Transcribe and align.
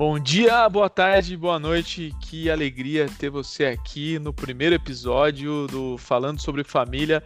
Bom 0.00 0.18
dia, 0.18 0.66
boa 0.66 0.88
tarde, 0.88 1.36
boa 1.36 1.58
noite. 1.58 2.16
Que 2.22 2.48
alegria 2.48 3.06
ter 3.18 3.28
você 3.28 3.66
aqui 3.66 4.18
no 4.18 4.32
primeiro 4.32 4.74
episódio 4.74 5.66
do 5.66 5.98
Falando 5.98 6.40
sobre 6.40 6.64
Família. 6.64 7.22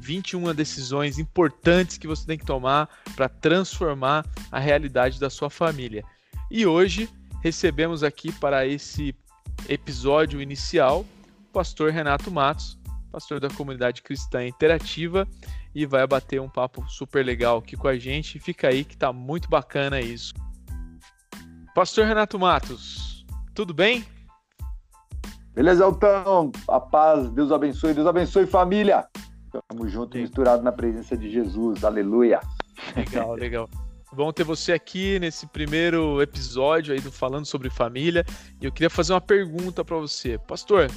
21 0.00 0.54
decisões 0.54 1.18
importantes 1.18 1.98
que 1.98 2.06
você 2.06 2.26
tem 2.26 2.38
que 2.38 2.46
tomar 2.46 2.88
para 3.14 3.28
transformar 3.28 4.24
a 4.50 4.58
realidade 4.58 5.20
da 5.20 5.28
sua 5.28 5.50
família. 5.50 6.02
E 6.50 6.64
hoje 6.64 7.06
recebemos 7.42 8.02
aqui 8.02 8.32
para 8.32 8.66
esse 8.66 9.14
episódio 9.68 10.40
inicial 10.40 11.04
o 11.50 11.52
pastor 11.52 11.92
Renato 11.92 12.30
Matos, 12.30 12.78
pastor 13.12 13.40
da 13.40 13.50
comunidade 13.50 14.00
cristã 14.00 14.46
interativa, 14.46 15.28
e 15.74 15.84
vai 15.84 16.06
bater 16.06 16.40
um 16.40 16.48
papo 16.48 16.82
super 16.88 17.22
legal 17.22 17.58
aqui 17.58 17.76
com 17.76 17.88
a 17.88 17.98
gente. 17.98 18.38
Fica 18.38 18.68
aí 18.68 18.84
que 18.84 18.96
tá 18.96 19.12
muito 19.12 19.50
bacana 19.50 20.00
isso. 20.00 20.32
Pastor 21.76 22.06
Renato 22.06 22.38
Matos, 22.38 23.26
tudo 23.54 23.74
bem? 23.74 24.02
Beleza, 25.52 25.84
Altão. 25.84 26.50
A 26.66 26.80
paz, 26.80 27.28
Deus 27.32 27.52
abençoe, 27.52 27.92
Deus 27.92 28.06
abençoe 28.06 28.46
família. 28.46 29.06
Tamo 29.68 29.86
junto, 29.86 30.16
misturado 30.16 30.62
na 30.62 30.72
presença 30.72 31.14
de 31.14 31.30
Jesus. 31.30 31.84
Aleluia. 31.84 32.40
Legal, 32.96 33.34
legal. 33.34 33.68
Bom 34.10 34.32
ter 34.32 34.42
você 34.42 34.72
aqui 34.72 35.18
nesse 35.18 35.46
primeiro 35.48 36.22
episódio 36.22 36.94
aí 36.94 37.00
do 37.02 37.12
Falando 37.12 37.44
sobre 37.44 37.68
Família. 37.68 38.24
E 38.58 38.64
eu 38.64 38.72
queria 38.72 38.88
fazer 38.88 39.12
uma 39.12 39.20
pergunta 39.20 39.84
para 39.84 39.98
você. 39.98 40.38
Pastor, 40.38 40.90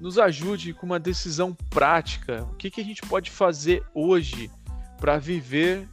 nos 0.00 0.16
ajude 0.16 0.74
com 0.74 0.86
uma 0.86 1.00
decisão 1.00 1.52
prática. 1.70 2.44
O 2.44 2.54
que, 2.54 2.70
que 2.70 2.80
a 2.80 2.84
gente 2.84 3.02
pode 3.02 3.32
fazer 3.32 3.82
hoje 3.92 4.48
para 5.00 5.18
viver 5.18 5.88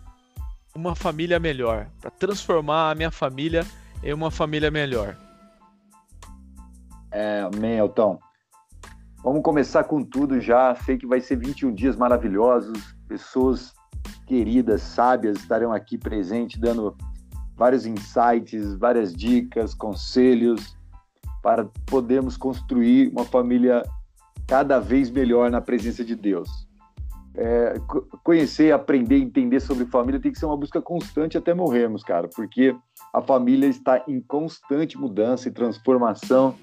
uma 0.75 0.93
família 0.93 1.39
melhor, 1.39 1.89
para 1.99 2.11
transformar 2.11 2.91
a 2.91 2.95
minha 2.95 3.09
família 3.09 3.65
em 4.05 4.13
uma 4.13 4.29
família 4.29 4.69
melhor? 4.69 5.17
É, 7.11 7.41
amém, 7.41 7.77
Elton. 7.77 8.19
Vamos 9.23 9.41
começar 9.41 9.83
com 9.85 10.03
tudo 10.03 10.39
já. 10.39 10.75
Sei 10.75 10.97
que 10.97 11.07
vai 11.07 11.19
ser 11.19 11.37
21 11.37 11.73
dias 11.73 11.95
maravilhosos. 11.95 12.95
Pessoas 13.07 13.73
queridas, 14.27 14.83
sábias 14.83 15.37
estarão 15.37 15.73
aqui 15.73 15.97
presentes, 15.97 16.59
dando 16.59 16.95
vários 17.55 17.87
insights, 17.87 18.75
várias 18.75 19.11
dicas, 19.11 19.73
conselhos 19.73 20.77
para 21.41 21.65
podermos 21.87 22.37
construir 22.37 23.09
uma 23.09 23.25
família 23.25 23.81
cada 24.47 24.79
vez 24.79 25.09
melhor 25.09 25.49
na 25.49 25.61
presença 25.61 26.03
de 26.03 26.15
Deus. 26.15 26.67
É, 27.37 27.73
conhecer, 28.23 28.71
aprender, 28.73 29.17
entender 29.17 29.59
sobre 29.59 29.85
família 29.85 30.21
tem 30.21 30.31
que 30.31 30.39
ser 30.39 30.45
uma 30.45 30.55
busca 30.55 30.81
constante 30.81 31.37
até 31.37 31.53
morrermos, 31.53 32.01
cara, 32.01 32.29
porque 32.33 32.73
a 33.13 33.21
família 33.21 33.67
está 33.67 34.03
em 34.07 34.21
constante 34.21 34.97
mudança 34.97 35.49
e 35.49 35.51
transformação. 35.51 36.55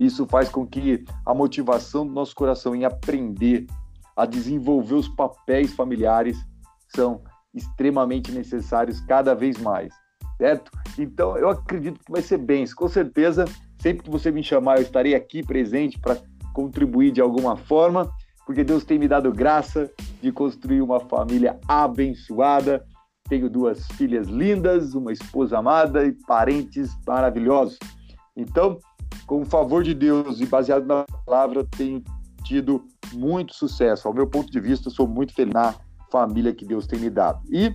Isso 0.00 0.26
faz 0.26 0.48
com 0.48 0.66
que 0.66 1.04
a 1.26 1.34
motivação 1.34 2.06
do 2.06 2.12
nosso 2.12 2.34
coração 2.34 2.74
em 2.74 2.84
aprender 2.84 3.66
a 4.16 4.24
desenvolver 4.24 4.94
os 4.94 5.08
papéis 5.08 5.72
familiares 5.72 6.38
são 6.88 7.20
extremamente 7.52 8.32
necessários 8.32 9.00
cada 9.00 9.34
vez 9.34 9.58
mais, 9.58 9.92
certo? 10.38 10.70
Então, 10.98 11.36
eu 11.36 11.48
acredito 11.48 12.00
que 12.04 12.10
vai 12.10 12.22
ser 12.22 12.38
bem. 12.38 12.64
Com 12.74 12.88
certeza, 12.88 13.44
sempre 13.78 14.04
que 14.04 14.10
você 14.10 14.30
me 14.30 14.42
chamar, 14.42 14.78
eu 14.78 14.82
estarei 14.82 15.14
aqui 15.14 15.42
presente 15.42 15.98
para 15.98 16.18
contribuir 16.52 17.12
de 17.12 17.20
alguma 17.20 17.56
forma, 17.56 18.10
porque 18.46 18.64
Deus 18.64 18.84
tem 18.84 18.98
me 18.98 19.08
dado 19.08 19.32
graça 19.32 19.90
de 20.20 20.30
construir 20.32 20.82
uma 20.82 21.00
família 21.00 21.58
abençoada 21.66 22.84
tenho 23.28 23.48
duas 23.48 23.86
filhas 23.92 24.28
lindas, 24.28 24.94
uma 24.94 25.12
esposa 25.12 25.58
amada 25.58 26.04
e 26.04 26.12
parentes 26.12 26.90
maravilhosos. 27.06 27.78
Então, 28.36 28.78
com 29.26 29.40
o 29.40 29.46
favor 29.46 29.82
de 29.82 29.94
Deus 29.94 30.40
e 30.40 30.46
baseado 30.46 30.84
na 30.86 31.04
palavra, 31.24 31.64
tenho 31.64 32.02
tido 32.44 32.84
muito 33.14 33.54
sucesso. 33.54 34.06
Ao 34.06 34.12
meu 34.12 34.26
ponto 34.26 34.50
de 34.50 34.60
vista, 34.60 34.90
sou 34.90 35.08
muito 35.08 35.32
feliz 35.32 35.54
na 35.54 35.74
família 36.12 36.54
que 36.54 36.66
Deus 36.66 36.86
tem 36.86 36.98
me 36.98 37.08
dado. 37.08 37.40
E 37.50 37.74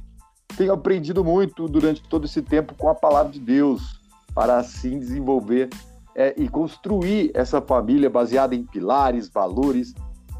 tenho 0.55 0.71
aprendido 0.71 1.23
muito 1.23 1.67
durante 1.67 2.03
todo 2.03 2.25
esse 2.25 2.41
tempo 2.43 2.75
com 2.75 2.87
a 2.87 2.95
palavra 2.95 3.31
de 3.31 3.39
Deus, 3.39 3.99
para 4.35 4.57
assim 4.57 4.99
desenvolver 4.99 5.69
é, 6.13 6.35
e 6.37 6.47
construir 6.47 7.31
essa 7.33 7.59
família 7.59 8.09
baseada 8.09 8.53
em 8.53 8.63
pilares, 8.63 9.29
valores, 9.29 9.95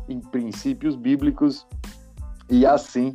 em 0.09 0.19
princípios 0.19 0.95
bíblicos 0.95 1.65
e 2.49 2.65
assim 2.65 3.11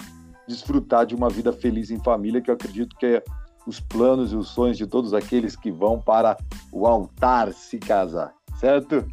desfrutar 0.47 1.07
de 1.07 1.15
uma 1.15 1.29
vida 1.29 1.53
feliz 1.53 1.91
em 1.91 2.03
família, 2.03 2.41
que 2.41 2.51
eu 2.51 2.55
acredito 2.55 2.97
que 2.97 3.07
é 3.07 3.25
os 3.67 3.81
planos 3.81 4.33
e 4.33 4.37
os 4.37 4.49
sonhos 4.49 4.77
de 4.77 4.87
todos 4.87 5.15
aqueles 5.15 5.57
que 5.57 5.71
vão 5.71 6.01
para 6.01 6.37
o 6.71 6.87
altar 6.87 7.53
se 7.53 7.79
casar, 7.79 8.35
certo? 8.61 9.07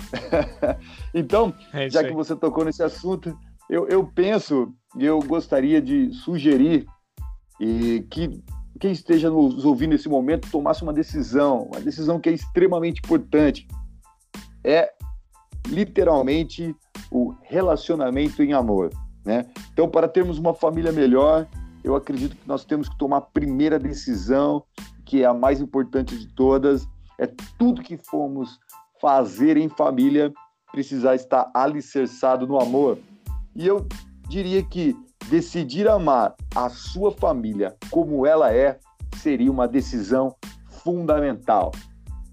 então, 1.14 1.54
é 1.74 1.90
já 1.90 2.04
que 2.04 2.14
você 2.14 2.36
tocou 2.36 2.66
nesse 2.66 2.84
assunto, 2.84 3.38
eu, 3.70 3.88
eu 3.88 4.06
penso 4.06 4.74
e 4.98 5.06
eu 5.06 5.20
gostaria 5.20 5.82
de 5.82 6.12
sugerir 6.12 6.86
e 7.60 8.06
que 8.10 8.44
quem 8.80 8.92
esteja 8.92 9.30
nos 9.30 9.64
ouvindo 9.64 9.92
nesse 9.92 10.10
momento 10.10 10.50
tomasse 10.52 10.84
uma 10.84 10.92
decisão, 10.92 11.70
uma 11.72 11.80
decisão 11.80 12.20
que 12.20 12.28
é 12.28 12.34
extremamente 12.34 13.00
importante. 13.00 13.68
É 14.64 14.92
literalmente 15.68 16.76
o 17.12 17.34
relacionamento 17.42 18.42
em 18.44 18.54
amor. 18.54 18.90
Né? 19.26 19.46
Então, 19.72 19.90
para 19.90 20.08
termos 20.08 20.38
uma 20.38 20.54
família 20.54 20.92
melhor, 20.92 21.48
eu 21.84 21.96
acredito 21.96 22.36
que 22.36 22.48
nós 22.48 22.64
temos 22.64 22.90
que 22.90 22.98
tomar 22.98 23.18
a 23.18 23.22
primeira 23.22 23.80
decisão, 23.80 24.64
que 25.06 25.24
é 25.24 25.26
a 25.26 25.34
mais 25.34 25.60
importante 25.60 26.18
de 26.18 26.28
todas, 26.28 26.88
é 27.18 27.28
tudo 27.58 27.82
que 27.82 27.98
formos 27.98 28.60
fazer 29.00 29.58
em 29.58 29.70
família 29.70 30.32
precisar 30.72 31.16
estar 31.16 31.52
alicerçado 31.54 32.48
no 32.48 32.60
amor. 32.60 32.98
E 33.56 33.68
eu 33.68 33.86
diria 34.30 34.64
que 34.64 34.96
decidir 35.30 35.88
amar 35.88 36.36
a 36.56 36.70
sua 36.70 37.12
família 37.12 37.76
como 37.90 38.26
ela 38.26 38.54
é 38.54 38.80
seria 39.18 39.52
uma 39.52 39.68
decisão 39.68 40.36
fundamental. 40.84 41.72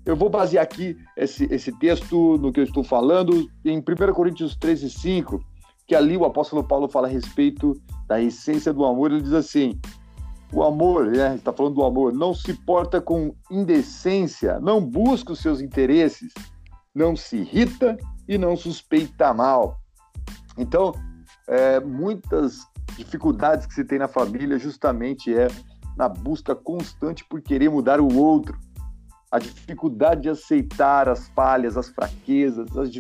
Eu 0.09 0.17
vou 0.17 0.31
basear 0.31 0.65
aqui 0.65 0.97
esse, 1.15 1.45
esse 1.53 1.71
texto 1.71 2.39
no 2.39 2.51
que 2.51 2.61
eu 2.61 2.65
estou 2.65 2.83
falando 2.83 3.47
em 3.63 3.77
1 3.77 4.15
Coríntios 4.15 4.57
13, 4.57 4.89
5, 4.89 5.39
que 5.87 5.95
ali 5.95 6.17
o 6.17 6.25
apóstolo 6.25 6.65
Paulo 6.65 6.89
fala 6.89 7.07
a 7.07 7.11
respeito 7.11 7.79
da 8.07 8.19
essência 8.19 8.73
do 8.73 8.87
amor. 8.87 9.13
Ele 9.13 9.21
diz 9.21 9.35
assim: 9.35 9.79
o 10.51 10.63
amor, 10.63 11.09
né, 11.09 11.35
está 11.35 11.53
falando 11.53 11.75
do 11.75 11.85
amor, 11.85 12.15
não 12.15 12.33
se 12.33 12.55
porta 12.55 13.03
com 13.03 13.35
indecência, 13.51 14.59
não 14.61 14.81
busca 14.81 15.35
os 15.35 15.41
seus 15.41 15.61
interesses, 15.61 16.33
não 16.95 17.15
se 17.15 17.37
irrita 17.37 17.95
e 18.27 18.39
não 18.39 18.57
suspeita 18.57 19.35
mal. 19.35 19.79
Então, 20.57 20.95
é, 21.47 21.81
muitas 21.81 22.61
dificuldades 22.97 23.67
que 23.67 23.75
se 23.75 23.85
tem 23.85 23.99
na 23.99 24.09
família 24.09 24.59
justamente 24.59 25.35
é 25.35 25.49
na 25.99 26.09
busca 26.09 26.55
constante 26.55 27.27
por 27.27 27.43
querer 27.43 27.69
mudar 27.69 28.01
o 28.01 28.17
outro, 28.17 28.59
a 29.31 29.39
dificuldade 29.39 30.22
de 30.22 30.31
aceitar 30.31 31.09
as 31.09 31.28
falhas, 31.28 31.77
as 31.77 31.89
fraquezas, 31.89 32.77
as 32.77 32.91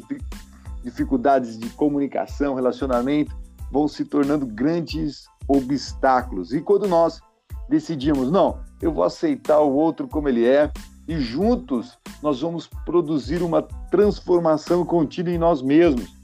dificuldades 0.82 1.58
de 1.58 1.68
comunicação, 1.70 2.54
relacionamento, 2.54 3.36
vão 3.70 3.88
se 3.88 4.04
tornando 4.04 4.46
grandes 4.46 5.24
obstáculos. 5.46 6.52
E 6.52 6.60
quando 6.60 6.86
nós 6.86 7.20
decidimos, 7.68 8.30
não, 8.30 8.60
eu 8.80 8.92
vou 8.92 9.04
aceitar 9.04 9.60
o 9.60 9.72
outro 9.72 10.06
como 10.06 10.28
ele 10.28 10.46
é, 10.46 10.70
e 11.06 11.18
juntos 11.18 11.98
nós 12.22 12.40
vamos 12.40 12.66
produzir 12.84 13.42
uma 13.42 13.62
transformação 13.62 14.84
contínua 14.84 15.32
em 15.32 15.38
nós 15.38 15.62
mesmos. 15.62 16.14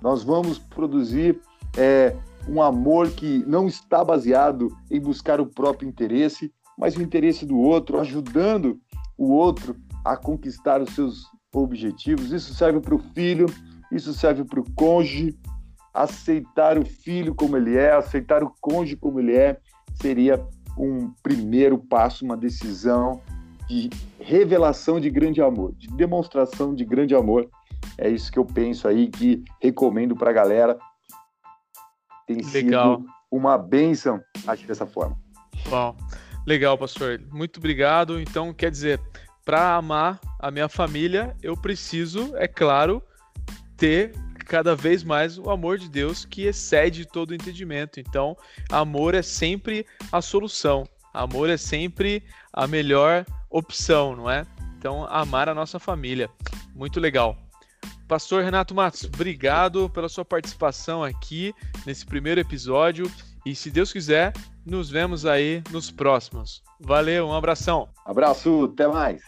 Nós 0.00 0.22
vamos 0.22 0.58
produzir 0.58 1.40
é, 1.76 2.16
um 2.48 2.62
amor 2.62 3.10
que 3.10 3.44
não 3.46 3.66
está 3.66 4.02
baseado 4.02 4.74
em 4.90 5.00
buscar 5.00 5.40
o 5.40 5.46
próprio 5.46 5.88
interesse, 5.88 6.52
mas 6.78 6.96
o 6.96 7.02
interesse 7.02 7.44
do 7.44 7.58
outro, 7.58 8.00
ajudando 8.00 8.80
o 9.16 9.32
outro 9.32 9.76
a 10.04 10.16
conquistar 10.16 10.82
os 10.82 10.94
seus 10.94 11.24
objetivos. 11.54 12.32
Isso 12.32 12.54
serve 12.54 12.80
para 12.80 12.94
o 12.94 12.98
filho, 12.98 13.46
isso 13.90 14.12
serve 14.12 14.44
para 14.44 14.60
o 14.60 14.70
cônjuge. 14.74 15.38
Aceitar 15.92 16.76
o 16.76 16.84
filho 16.84 17.34
como 17.34 17.56
ele 17.56 17.76
é, 17.76 17.92
aceitar 17.92 18.42
o 18.42 18.52
cônjuge 18.60 18.96
como 18.96 19.20
ele 19.20 19.36
é, 19.36 19.60
seria 19.94 20.44
um 20.76 21.12
primeiro 21.22 21.78
passo, 21.78 22.24
uma 22.24 22.36
decisão 22.36 23.20
de 23.68 23.88
revelação 24.18 24.98
de 24.98 25.08
grande 25.08 25.40
amor, 25.40 25.72
de 25.76 25.86
demonstração 25.88 26.74
de 26.74 26.84
grande 26.84 27.14
amor. 27.14 27.48
É 27.96 28.08
isso 28.08 28.30
que 28.30 28.38
eu 28.38 28.44
penso 28.44 28.88
aí, 28.88 29.08
que 29.08 29.44
recomendo 29.60 30.16
para 30.16 30.30
a 30.30 30.32
galera. 30.32 30.78
Tem 32.26 32.38
Legal. 32.38 32.96
sido 32.96 33.08
uma 33.30 33.56
bênção 33.56 34.20
agir 34.46 34.66
dessa 34.66 34.86
forma. 34.86 35.16
Bom, 35.68 35.96
legal, 36.46 36.76
pastor. 36.78 37.20
Muito 37.30 37.58
obrigado. 37.58 38.20
Então, 38.20 38.52
quer 38.52 38.70
dizer, 38.70 39.00
para 39.44 39.76
amar 39.76 40.20
a 40.40 40.50
minha 40.50 40.68
família, 40.68 41.36
eu 41.42 41.56
preciso, 41.56 42.34
é 42.36 42.48
claro, 42.48 43.02
ter 43.76 44.12
cada 44.46 44.76
vez 44.76 45.02
mais 45.02 45.38
o 45.38 45.50
amor 45.50 45.78
de 45.78 45.88
Deus 45.88 46.24
que 46.24 46.42
excede 46.42 47.06
todo 47.06 47.30
o 47.30 47.34
entendimento. 47.34 47.98
Então, 47.98 48.36
amor 48.70 49.14
é 49.14 49.22
sempre 49.22 49.86
a 50.12 50.20
solução. 50.20 50.86
Amor 51.12 51.48
é 51.48 51.56
sempre 51.56 52.22
a 52.52 52.66
melhor 52.66 53.24
opção, 53.50 54.16
não 54.16 54.30
é? 54.30 54.44
Então, 54.78 55.06
amar 55.08 55.48
a 55.48 55.54
nossa 55.54 55.78
família. 55.78 56.28
Muito 56.74 57.00
legal. 57.00 57.38
Pastor 58.06 58.44
Renato 58.44 58.74
Matos, 58.74 59.04
obrigado 59.04 59.88
pela 59.88 60.08
sua 60.08 60.24
participação 60.24 61.02
aqui 61.02 61.54
nesse 61.86 62.04
primeiro 62.04 62.40
episódio. 62.40 63.10
E 63.44 63.54
se 63.54 63.70
Deus 63.70 63.92
quiser, 63.92 64.32
nos 64.64 64.88
vemos 64.88 65.26
aí 65.26 65.62
nos 65.70 65.90
próximos. 65.90 66.62
Valeu, 66.80 67.26
um 67.26 67.34
abração. 67.34 67.88
Abraço, 68.04 68.70
até 68.72 68.88
mais. 68.88 69.22